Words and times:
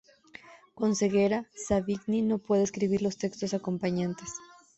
Con 0.73 0.95
ceguera, 0.95 1.45
Savigny 1.55 2.23
no 2.23 2.39
puede 2.39 2.63
escribir 2.63 3.03
los 3.03 3.17
textos 3.19 3.53
acompañantes. 3.53 4.33